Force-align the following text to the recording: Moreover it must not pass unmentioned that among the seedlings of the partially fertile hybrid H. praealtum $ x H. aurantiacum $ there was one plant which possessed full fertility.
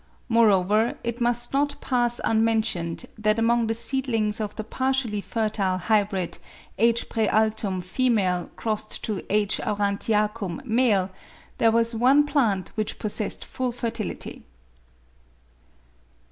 Moreover 0.29 0.97
it 1.03 1.21
must 1.21 1.53
not 1.53 1.79
pass 1.79 2.19
unmentioned 2.23 3.05
that 3.19 3.37
among 3.37 3.67
the 3.67 3.75
seedlings 3.75 4.41
of 4.41 4.55
the 4.55 4.63
partially 4.63 5.21
fertile 5.21 5.77
hybrid 5.77 6.39
H. 6.79 7.07
praealtum 7.07 7.81
$ 7.83 8.49
x 8.57 9.09
H. 9.29 9.61
aurantiacum 9.63 10.65
$ 10.65 11.09
there 11.59 11.71
was 11.71 11.95
one 11.95 12.25
plant 12.25 12.69
which 12.73 12.97
possessed 12.97 13.45
full 13.45 13.71
fertility. 13.71 14.43